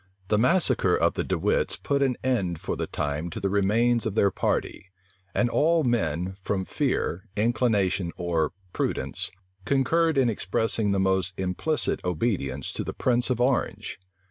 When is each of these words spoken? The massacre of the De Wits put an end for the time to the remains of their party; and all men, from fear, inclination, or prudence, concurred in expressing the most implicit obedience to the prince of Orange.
The 0.29 0.39
massacre 0.39 0.95
of 0.95 1.13
the 1.13 1.23
De 1.23 1.37
Wits 1.37 1.75
put 1.75 2.01
an 2.01 2.17
end 2.23 2.59
for 2.59 2.75
the 2.75 2.87
time 2.87 3.29
to 3.29 3.39
the 3.39 3.51
remains 3.51 4.07
of 4.07 4.15
their 4.15 4.31
party; 4.31 4.87
and 5.35 5.47
all 5.47 5.83
men, 5.83 6.37
from 6.41 6.65
fear, 6.65 7.29
inclination, 7.37 8.11
or 8.17 8.51
prudence, 8.73 9.29
concurred 9.63 10.17
in 10.17 10.27
expressing 10.27 10.91
the 10.91 10.99
most 10.99 11.33
implicit 11.39 12.03
obedience 12.03 12.71
to 12.71 12.83
the 12.83 12.93
prince 12.95 13.29
of 13.29 13.39
Orange. 13.39 13.99